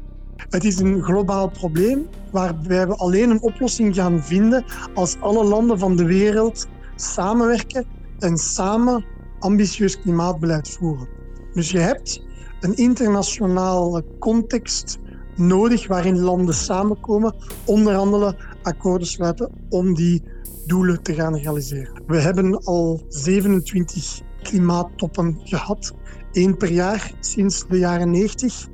Het 0.49 0.63
is 0.63 0.79
een 0.79 1.01
globaal 1.01 1.49
probleem 1.49 2.07
waarbij 2.31 2.87
we 2.87 2.95
alleen 2.95 3.29
een 3.29 3.41
oplossing 3.41 3.95
gaan 3.95 4.23
vinden 4.23 4.65
als 4.93 5.19
alle 5.19 5.43
landen 5.43 5.79
van 5.79 5.95
de 5.95 6.05
wereld 6.05 6.67
samenwerken 6.95 7.85
en 8.19 8.37
samen 8.37 9.05
ambitieus 9.39 10.01
klimaatbeleid 10.01 10.69
voeren. 10.69 11.09
Dus 11.53 11.71
je 11.71 11.79
hebt 11.79 12.21
een 12.59 12.75
internationale 12.75 14.05
context 14.19 14.99
nodig 15.38 15.88
waarin 15.88 16.20
landen 16.20 16.56
samenkomen, 16.56 17.36
onderhandelen, 17.65 18.36
akkoorden 18.62 19.08
sluiten 19.08 19.51
om 19.70 19.94
die 19.94 20.24
doelen 20.65 21.01
te 21.01 21.13
gaan 21.13 21.36
realiseren. 21.36 22.01
We 22.08 22.17
hebben 22.17 22.63
al 22.63 23.01
27 23.08 24.22
klimaattoppen 24.41 25.39
gehad, 25.44 25.94
één 26.32 26.58
per 26.58 26.72
jaar 26.72 27.12
sinds 27.20 27.65
de 27.67 27.77
jaren 27.77 28.12
90. 28.12 28.67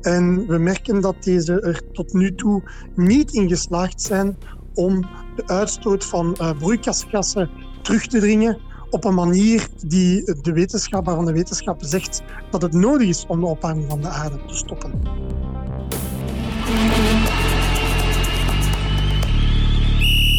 En 0.00 0.46
we 0.46 0.58
merken 0.58 1.00
dat 1.00 1.22
deze 1.22 1.60
er 1.60 1.92
tot 1.92 2.12
nu 2.12 2.34
toe 2.34 2.62
niet 2.94 3.32
in 3.32 3.48
geslaagd 3.48 4.00
zijn 4.02 4.36
om 4.74 5.00
de 5.36 5.46
uitstoot 5.46 6.04
van 6.04 6.36
uh, 6.40 6.50
broeikasgassen 6.58 7.50
terug 7.82 8.06
te 8.06 8.18
dringen 8.20 8.58
op 8.90 9.04
een 9.04 9.14
manier 9.14 9.68
die 9.86 10.34
de 10.42 10.52
wetenschap, 10.52 11.04
waarvan 11.06 11.24
de 11.24 11.32
wetenschap 11.32 11.82
zegt 11.82 12.22
dat 12.50 12.62
het 12.62 12.72
nodig 12.72 13.08
is 13.08 13.24
om 13.28 13.40
de 13.40 13.46
opwarming 13.46 13.90
van 13.90 14.00
de 14.00 14.08
aarde 14.08 14.44
te 14.46 14.54
stoppen. 14.54 14.92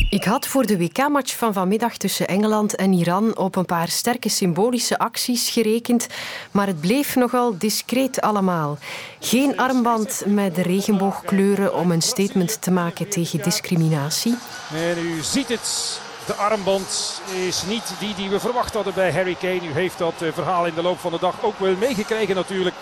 Ik 0.09 0.23
had 0.23 0.47
voor 0.47 0.65
de 0.65 0.77
WK-match 0.77 1.35
van 1.35 1.53
vanmiddag 1.53 1.97
tussen 1.97 2.27
Engeland 2.27 2.75
en 2.75 2.93
Iran 2.93 3.37
op 3.37 3.55
een 3.55 3.65
paar 3.65 3.87
sterke 3.87 4.29
symbolische 4.29 4.97
acties 4.97 5.49
gerekend, 5.49 6.07
maar 6.51 6.67
het 6.67 6.81
bleef 6.81 7.15
nogal 7.15 7.57
discreet 7.57 8.21
allemaal. 8.21 8.77
Geen 9.19 9.57
armband 9.57 10.23
met 10.25 10.57
regenboogkleuren 10.57 11.75
om 11.75 11.91
een 11.91 12.01
statement 12.01 12.61
te 12.61 12.71
maken 12.71 13.09
tegen 13.09 13.43
discriminatie. 13.43 14.35
En 14.73 14.97
u 14.97 15.21
ziet 15.21 15.47
het, 15.47 15.99
de 16.25 16.33
armband 16.33 17.21
is 17.47 17.63
niet 17.67 17.93
die 17.99 18.15
die 18.15 18.29
we 18.29 18.39
verwacht 18.39 18.73
hadden 18.73 18.93
bij 18.93 19.11
Harry 19.11 19.35
Kane. 19.35 19.67
U 19.67 19.71
heeft 19.71 19.97
dat 19.97 20.21
eh, 20.21 20.33
verhaal 20.33 20.65
in 20.65 20.73
de 20.73 20.81
loop 20.81 20.99
van 20.99 21.11
de 21.11 21.19
dag 21.19 21.43
ook 21.43 21.59
wel 21.59 21.75
meegekregen 21.75 22.35
natuurlijk. 22.35 22.75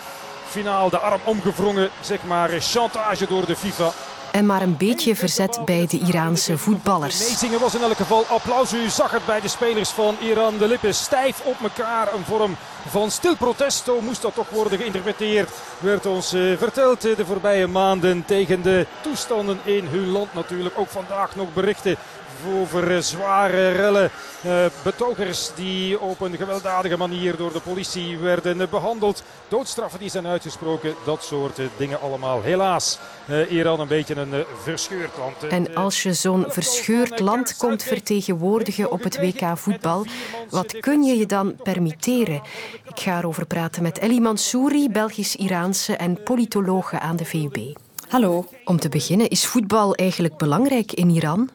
Finaal 0.48 0.90
de 0.90 0.98
arm 0.98 1.20
omgevrongen, 1.24 1.90
zeg 2.00 2.24
maar 2.24 2.50
chantage 2.60 3.26
door 3.26 3.46
de 3.46 3.56
FIFA 3.56 3.92
en 4.38 4.46
maar 4.46 4.62
een 4.62 4.76
beetje 4.76 5.16
verzet 5.16 5.60
bij 5.64 5.86
de 5.86 5.98
Iraanse 5.98 6.58
voetballers. 6.58 7.18
Meezingen 7.18 7.60
was 7.60 7.74
in 7.74 7.82
elk 7.82 7.96
geval 7.96 8.24
applaus. 8.24 8.72
U 8.72 8.88
zag 8.88 9.10
het 9.10 9.26
bij 9.26 9.40
de 9.40 9.48
spelers 9.48 9.90
van 9.90 10.16
Iran. 10.20 10.58
De 10.58 10.66
lippen 10.66 10.94
stijf 10.94 11.40
op 11.44 11.56
elkaar. 11.62 12.14
Een 12.14 12.24
vorm 12.24 12.56
van 12.88 13.10
stil 13.10 13.36
protest, 13.36 13.84
zo 13.84 14.00
moest 14.00 14.22
dat 14.22 14.34
toch 14.34 14.48
worden 14.50 14.78
geïnterpreteerd. 14.78 15.50
Werd 15.78 16.06
ons 16.06 16.34
uh, 16.34 16.58
verteld 16.58 17.06
uh, 17.06 17.16
de 17.16 17.26
voorbije 17.26 17.66
maanden 17.66 18.24
tegen 18.24 18.62
de 18.62 18.86
toestanden 19.00 19.58
in 19.64 19.86
hun 19.86 20.08
land 20.08 20.34
natuurlijk. 20.34 20.78
Ook 20.78 20.88
vandaag 20.88 21.36
nog 21.36 21.52
berichten 21.52 21.96
over 22.46 22.90
uh, 22.90 22.98
zware 22.98 23.70
rellen. 23.70 24.10
betogers 24.82 25.50
die 25.54 26.00
op 26.00 26.20
een 26.20 26.36
gewelddadige 26.36 26.96
manier 26.96 27.36
door 27.36 27.52
de 27.52 27.60
politie 27.60 28.18
werden 28.18 28.70
behandeld. 28.70 29.22
Doodstraffen 29.48 29.98
die 29.98 30.10
zijn 30.10 30.26
uitgesproken. 30.26 30.94
Dat 31.04 31.24
soort 31.24 31.60
dingen 31.76 32.00
allemaal. 32.00 32.42
Helaas, 32.42 32.98
Iran 33.48 33.80
een 33.80 33.88
beetje 33.88 34.16
een 34.16 34.44
verscheurd 34.62 35.16
land. 35.18 35.52
En 35.52 35.74
als 35.74 36.02
je 36.02 36.12
zo'n 36.12 36.44
verscheurd 36.48 37.20
land 37.20 37.56
komt 37.56 37.82
vertegenwoordigen 37.82 38.90
op 38.90 39.02
het 39.02 39.20
WK 39.20 39.58
voetbal, 39.58 40.06
wat 40.50 40.80
kun 40.80 41.02
je 41.02 41.18
je 41.18 41.26
dan 41.26 41.56
permitteren? 41.62 42.42
Ik 42.84 43.00
ga 43.00 43.18
erover 43.18 43.46
praten 43.46 43.82
met 43.82 43.98
Ellie 43.98 44.20
Mansouri, 44.20 44.90
Belgisch-Iraanse 44.90 45.96
en 45.96 46.22
politologe 46.22 46.98
aan 46.98 47.16
de 47.16 47.24
VUB. 47.24 47.76
Hallo. 48.08 48.46
Om 48.64 48.78
te 48.78 48.88
beginnen, 48.88 49.28
is 49.28 49.46
voetbal 49.46 49.94
eigenlijk 49.94 50.36
belangrijk 50.36 50.92
in 50.92 51.10
Iran? 51.10 51.50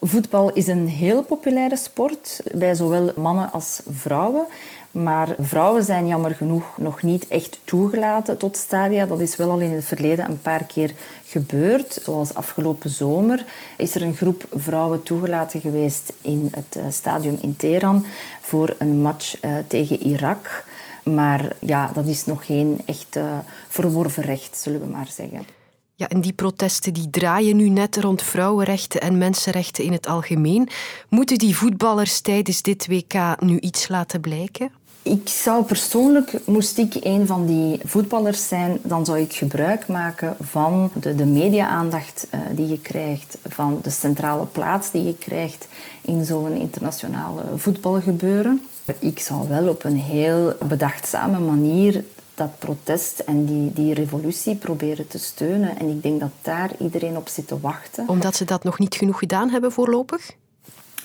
Voetbal 0.00 0.52
is 0.52 0.66
een 0.66 0.88
heel 0.88 1.22
populaire 1.22 1.76
sport 1.76 2.40
bij 2.54 2.74
zowel 2.74 3.12
mannen 3.16 3.52
als 3.52 3.80
vrouwen. 3.90 4.46
Maar 4.90 5.34
vrouwen 5.38 5.84
zijn 5.84 6.06
jammer 6.06 6.34
genoeg 6.34 6.78
nog 6.78 7.02
niet 7.02 7.28
echt 7.28 7.58
toegelaten 7.64 8.38
tot 8.38 8.56
stadia. 8.56 9.06
Dat 9.06 9.20
is 9.20 9.36
wel 9.36 9.50
al 9.50 9.58
in 9.58 9.70
het 9.70 9.84
verleden 9.84 10.28
een 10.30 10.40
paar 10.40 10.64
keer 10.64 10.92
gebeurd. 11.24 11.98
Zoals 12.02 12.34
afgelopen 12.34 12.90
zomer 12.90 13.44
is 13.76 13.94
er 13.94 14.02
een 14.02 14.16
groep 14.16 14.44
vrouwen 14.54 15.02
toegelaten 15.02 15.60
geweest 15.60 16.12
in 16.20 16.48
het 16.54 16.76
eh, 16.76 16.84
stadion 16.90 17.38
in 17.42 17.56
Teheran 17.56 18.04
voor 18.40 18.74
een 18.78 19.00
match 19.00 19.40
eh, 19.40 19.50
tegen 19.66 20.02
Irak. 20.02 20.64
Maar 21.04 21.56
ja, 21.58 21.90
dat 21.94 22.06
is 22.06 22.24
nog 22.24 22.46
geen 22.46 22.80
echt 22.84 23.16
uh, 23.16 23.38
verworven 23.68 24.22
recht, 24.22 24.56
zullen 24.56 24.80
we 24.80 24.86
maar 24.86 25.08
zeggen. 25.10 25.55
Ja, 25.98 26.08
en 26.08 26.20
die 26.20 26.32
protesten 26.32 26.94
die 26.94 27.10
draaien 27.10 27.56
nu 27.56 27.68
net 27.68 27.96
rond 27.96 28.22
vrouwenrechten 28.22 29.00
en 29.00 29.18
mensenrechten 29.18 29.84
in 29.84 29.92
het 29.92 30.06
algemeen. 30.06 30.68
Moeten 31.08 31.38
die 31.38 31.56
voetballers 31.56 32.20
tijdens 32.20 32.62
dit 32.62 32.86
WK 32.86 33.40
nu 33.40 33.58
iets 33.58 33.88
laten 33.88 34.20
blijken? 34.20 34.70
Ik 35.02 35.28
zou 35.28 35.64
persoonlijk, 35.64 36.32
moest 36.46 36.78
ik 36.78 36.94
een 37.00 37.26
van 37.26 37.46
die 37.46 37.80
voetballers 37.84 38.48
zijn, 38.48 38.78
dan 38.82 39.04
zou 39.04 39.18
ik 39.18 39.32
gebruik 39.32 39.88
maken 39.88 40.36
van 40.40 40.90
de, 41.00 41.14
de 41.14 41.26
media-aandacht 41.26 42.26
uh, 42.34 42.40
die 42.52 42.68
je 42.68 42.80
krijgt, 42.80 43.38
van 43.48 43.78
de 43.82 43.90
centrale 43.90 44.46
plaats 44.46 44.90
die 44.90 45.04
je 45.04 45.14
krijgt 45.14 45.68
in 46.00 46.24
zo'n 46.24 46.52
internationale 46.52 47.42
voetbalgebeuren. 47.56 48.66
Ik 48.98 49.18
zou 49.18 49.48
wel 49.48 49.68
op 49.68 49.84
een 49.84 49.98
heel 49.98 50.52
bedachtzame 50.68 51.38
manier 51.38 52.04
dat 52.36 52.58
protest 52.58 53.18
en 53.18 53.44
die, 53.44 53.72
die 53.72 53.94
revolutie 53.94 54.54
proberen 54.54 55.06
te 55.08 55.18
steunen. 55.18 55.78
En 55.78 55.88
ik 55.88 56.02
denk 56.02 56.20
dat 56.20 56.30
daar 56.42 56.70
iedereen 56.78 57.16
op 57.16 57.28
zit 57.28 57.46
te 57.46 57.60
wachten. 57.60 58.08
Omdat 58.08 58.36
ze 58.36 58.44
dat 58.44 58.64
nog 58.64 58.78
niet 58.78 58.94
genoeg 58.94 59.18
gedaan 59.18 59.48
hebben 59.48 59.72
voorlopig? 59.72 60.34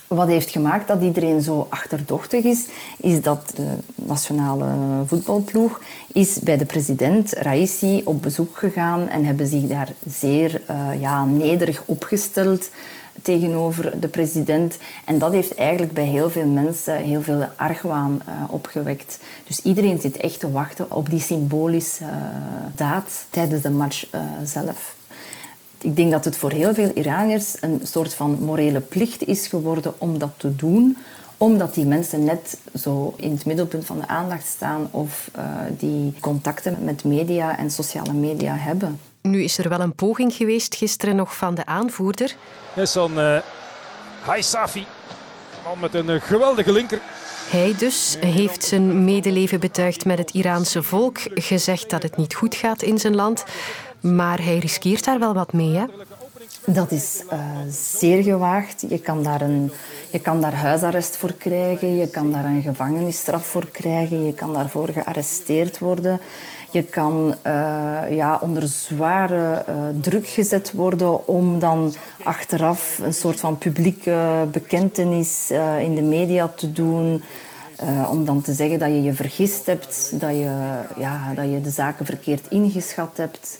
Wat 0.06 0.28
heeft 0.28 0.50
gemaakt 0.50 0.88
dat 0.88 1.02
iedereen 1.02 1.42
zo 1.42 1.66
achterdochtig 1.70 2.44
is, 2.44 2.66
is 2.98 3.22
dat 3.22 3.52
de 3.54 3.76
nationale 3.94 4.66
voetbalploeg 5.06 5.80
is 6.12 6.38
bij 6.38 6.56
de 6.56 6.64
president 6.64 7.32
Raisi 7.32 8.02
op 8.04 8.22
bezoek 8.22 8.58
gegaan 8.58 9.08
en 9.08 9.24
hebben 9.24 9.46
zich 9.46 9.66
daar 9.66 9.92
zeer 10.06 10.62
uh, 10.70 11.00
ja, 11.00 11.24
nederig 11.24 11.82
opgesteld 11.86 12.70
tegenover 13.22 14.00
de 14.00 14.08
president. 14.08 14.78
En 15.04 15.18
dat 15.18 15.32
heeft 15.32 15.54
eigenlijk 15.54 15.92
bij 15.92 16.04
heel 16.04 16.30
veel 16.30 16.46
mensen 16.46 16.96
heel 16.96 17.22
veel 17.22 17.48
argwaan 17.56 18.22
uh, 18.28 18.52
opgewekt. 18.52 19.18
Dus 19.46 19.60
iedereen 19.62 20.00
zit 20.00 20.16
echt 20.16 20.40
te 20.40 20.50
wachten 20.50 20.90
op 20.90 21.10
die 21.10 21.20
symbolische 21.20 22.04
uh, 22.04 22.10
daad 22.74 23.24
tijdens 23.30 23.62
de 23.62 23.70
match 23.70 24.06
zelf. 24.44 24.94
Ik 25.80 25.96
denk 25.96 26.10
dat 26.10 26.24
het 26.24 26.36
voor 26.36 26.50
heel 26.50 26.74
veel 26.74 26.90
Iraniërs 26.94 27.56
een 27.60 27.80
soort 27.82 28.14
van 28.14 28.38
morele 28.40 28.80
plicht 28.80 29.26
is 29.26 29.46
geworden 29.46 29.94
om 29.98 30.18
dat 30.18 30.32
te 30.36 30.56
doen 30.56 30.96
omdat 31.42 31.74
die 31.74 31.86
mensen 31.86 32.24
net 32.24 32.58
zo 32.74 33.14
in 33.16 33.30
het 33.30 33.44
middelpunt 33.44 33.86
van 33.86 33.98
de 33.98 34.06
aandacht 34.06 34.46
staan 34.46 34.88
of 34.90 35.30
uh, 35.36 35.44
die 35.78 36.14
contacten 36.20 36.76
met 36.84 37.04
media 37.04 37.58
en 37.58 37.70
sociale 37.70 38.12
media 38.12 38.56
hebben. 38.56 39.00
Nu 39.20 39.42
is 39.42 39.58
er 39.58 39.68
wel 39.68 39.80
een 39.80 39.94
poging 39.94 40.32
geweest 40.32 40.74
gisteren 40.74 41.16
nog 41.16 41.36
van 41.36 41.54
de 41.54 41.66
aanvoerder. 41.66 42.36
Hassan 42.74 43.18
uh, 43.18 43.38
Haisafi, 44.20 44.86
man 45.64 45.78
met 45.80 45.94
een 45.94 46.20
geweldige 46.20 46.72
linker. 46.72 47.00
Hij 47.50 47.74
dus 47.78 48.16
heeft 48.20 48.64
zijn 48.64 49.04
medeleven 49.04 49.60
betuigd 49.60 50.04
met 50.04 50.18
het 50.18 50.30
Iraanse 50.30 50.82
volk, 50.82 51.18
gezegd 51.34 51.90
dat 51.90 52.02
het 52.02 52.16
niet 52.16 52.34
goed 52.34 52.54
gaat 52.54 52.82
in 52.82 52.98
zijn 52.98 53.14
land. 53.14 53.44
Maar 54.00 54.42
hij 54.42 54.58
riskeert 54.58 55.04
daar 55.04 55.18
wel 55.18 55.34
wat 55.34 55.52
mee, 55.52 55.76
hè? 55.76 55.84
Dat 56.66 56.90
is 56.90 57.22
uh, 57.32 57.40
zeer 57.70 58.22
gewaagd. 58.22 58.84
Je 58.88 58.98
kan, 58.98 59.22
daar 59.22 59.40
een, 59.40 59.72
je 60.10 60.18
kan 60.18 60.40
daar 60.40 60.54
huisarrest 60.54 61.16
voor 61.16 61.32
krijgen, 61.32 61.96
je 61.96 62.08
kan 62.08 62.32
daar 62.32 62.44
een 62.44 62.62
gevangenisstraf 62.62 63.46
voor 63.46 63.68
krijgen, 63.70 64.26
je 64.26 64.34
kan 64.34 64.52
daarvoor 64.52 64.88
gearresteerd 64.88 65.78
worden. 65.78 66.20
Je 66.70 66.82
kan 66.82 67.34
uh, 67.46 67.52
ja, 68.10 68.38
onder 68.40 68.68
zware 68.68 69.64
uh, 69.68 69.74
druk 70.00 70.26
gezet 70.26 70.72
worden 70.72 71.26
om 71.26 71.58
dan 71.58 71.94
achteraf 72.22 72.98
een 73.02 73.14
soort 73.14 73.40
van 73.40 73.58
publieke 73.58 74.46
bekentenis 74.52 75.50
in 75.80 75.94
de 75.94 76.02
media 76.02 76.48
te 76.48 76.72
doen. 76.72 77.22
om 78.10 78.24
dan 78.24 78.42
te 78.42 78.52
zeggen 78.52 78.78
dat 78.78 78.88
je 78.88 79.02
je 79.02 79.12
vergist 79.12 79.66
hebt, 79.66 80.10
dat 80.20 80.30
je, 80.30 80.80
ja, 80.96 81.32
dat 81.34 81.44
je 81.44 81.60
de 81.60 81.70
zaken 81.70 82.06
verkeerd 82.06 82.46
ingeschat 82.48 83.16
hebt. 83.16 83.58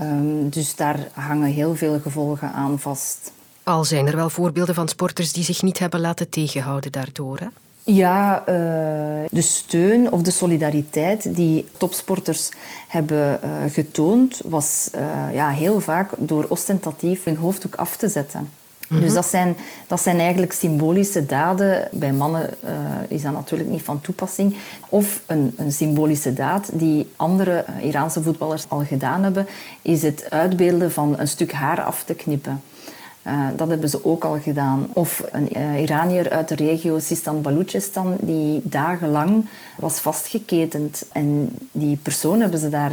Um, 0.00 0.48
dus 0.48 0.76
daar 0.76 1.08
hangen 1.12 1.48
heel 1.48 1.74
veel 1.76 2.00
gevolgen 2.00 2.52
aan 2.52 2.78
vast. 2.78 3.32
Al 3.62 3.84
zijn 3.84 4.06
er 4.06 4.16
wel 4.16 4.30
voorbeelden 4.30 4.74
van 4.74 4.88
sporters 4.88 5.32
die 5.32 5.44
zich 5.44 5.62
niet 5.62 5.78
hebben 5.78 6.00
laten 6.00 6.28
tegenhouden 6.28 6.92
daardoor. 6.92 7.38
Hè? 7.38 7.46
Ja, 7.84 8.40
uh, 8.40 8.44
de 9.30 9.40
steun 9.40 10.12
of 10.12 10.22
de 10.22 10.30
solidariteit 10.30 11.36
die 11.36 11.68
topsporters 11.76 12.48
hebben 12.88 13.40
uh, 13.44 13.50
getoond, 13.72 14.40
was 14.44 14.90
uh, 14.94 15.34
ja, 15.34 15.48
heel 15.48 15.80
vaak 15.80 16.10
door 16.18 16.44
ostentatief 16.48 17.24
hun 17.24 17.36
hoofddoek 17.36 17.74
af 17.74 17.96
te 17.96 18.08
zetten. 18.08 18.50
Dus 19.00 19.14
dat 19.14 19.26
zijn, 19.26 19.56
dat 19.86 20.00
zijn 20.00 20.18
eigenlijk 20.18 20.52
symbolische 20.52 21.26
daden. 21.26 21.88
Bij 21.92 22.12
mannen 22.12 22.50
uh, 22.64 22.70
is 23.08 23.22
dat 23.22 23.32
natuurlijk 23.32 23.70
niet 23.70 23.82
van 23.82 24.00
toepassing. 24.00 24.56
Of 24.88 25.22
een, 25.26 25.54
een 25.56 25.72
symbolische 25.72 26.32
daad 26.32 26.70
die 26.72 27.10
andere 27.16 27.64
Iraanse 27.82 28.22
voetballers 28.22 28.64
al 28.68 28.84
gedaan 28.84 29.22
hebben, 29.22 29.46
is 29.82 30.02
het 30.02 30.30
uitbeelden 30.30 30.92
van 30.92 31.18
een 31.18 31.28
stuk 31.28 31.52
haar 31.52 31.82
af 31.82 32.04
te 32.04 32.14
knippen. 32.14 32.62
Uh, 33.26 33.46
dat 33.56 33.68
hebben 33.68 33.88
ze 33.88 34.04
ook 34.04 34.24
al 34.24 34.38
gedaan. 34.38 34.86
Of 34.92 35.24
een 35.32 35.56
Iranier 35.78 36.30
uit 36.30 36.48
de 36.48 36.54
regio 36.54 36.98
Sistan-Balochistan 36.98 38.16
die 38.20 38.60
dagenlang 38.64 39.46
was 39.76 39.98
vastgeketend. 39.98 41.04
En 41.12 41.56
die 41.72 41.96
persoon 42.02 42.40
hebben 42.40 42.58
ze 42.58 42.68
daar 42.68 42.92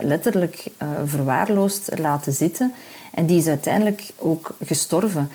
letterlijk 0.00 0.64
verwaarloosd 1.04 1.98
laten 1.98 2.32
zitten. 2.32 2.72
En 3.14 3.26
die 3.26 3.38
is 3.38 3.46
uiteindelijk 3.46 4.02
ook 4.18 4.56
gestorven. 4.64 5.28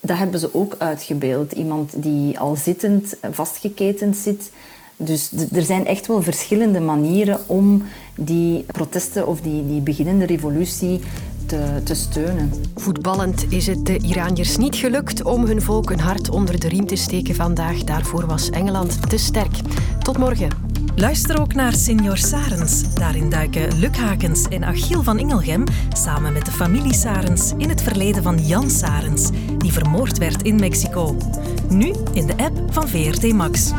Dat 0.00 0.18
hebben 0.18 0.40
ze 0.40 0.54
ook 0.54 0.74
uitgebeeld. 0.78 1.52
Iemand 1.52 2.02
die 2.02 2.38
al 2.38 2.56
zittend, 2.56 3.16
vastgeketend 3.30 4.16
zit. 4.16 4.50
Dus 4.96 5.32
er 5.52 5.62
zijn 5.62 5.86
echt 5.86 6.06
wel 6.06 6.22
verschillende 6.22 6.80
manieren 6.80 7.38
om 7.46 7.82
die 8.14 8.62
protesten 8.62 9.26
of 9.26 9.40
die, 9.40 9.66
die 9.66 9.80
beginnende 9.80 10.26
revolutie 10.26 11.00
te, 11.46 11.80
te 11.84 11.94
steunen. 11.94 12.52
Voetballend 12.74 13.52
is 13.52 13.66
het 13.66 13.86
de 13.86 13.98
Iraniërs 13.98 14.56
niet 14.56 14.76
gelukt 14.76 15.22
om 15.22 15.44
hun 15.44 15.62
volk 15.62 15.90
een 15.90 16.00
hart 16.00 16.30
onder 16.30 16.60
de 16.60 16.68
riem 16.68 16.86
te 16.86 16.96
steken 16.96 17.34
vandaag. 17.34 17.84
Daarvoor 17.84 18.26
was 18.26 18.50
Engeland 18.50 19.10
te 19.10 19.16
sterk. 19.16 19.54
Tot 20.02 20.18
morgen. 20.18 20.65
Luister 20.98 21.40
ook 21.40 21.54
naar 21.54 21.72
Senior 21.72 22.16
Sarens. 22.16 22.94
Daarin 22.94 23.30
duiken 23.30 23.78
Luc 23.78 23.96
Hakens 23.96 24.48
en 24.48 24.64
Achiel 24.64 25.02
van 25.02 25.18
Ingelgem 25.18 25.64
samen 25.92 26.32
met 26.32 26.44
de 26.44 26.50
familie 26.50 26.94
Sarens 26.94 27.52
in 27.56 27.68
het 27.68 27.82
verleden 27.82 28.22
van 28.22 28.46
Jan 28.46 28.70
Sarens, 28.70 29.30
die 29.58 29.72
vermoord 29.72 30.18
werd 30.18 30.42
in 30.42 30.56
Mexico. 30.56 31.16
Nu 31.68 31.94
in 32.12 32.26
de 32.26 32.36
app 32.36 32.72
van 32.72 32.88
VRT 32.88 33.32
Max. 33.32 33.72